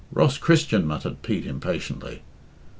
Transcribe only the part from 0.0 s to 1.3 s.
Ross Christian!" muttered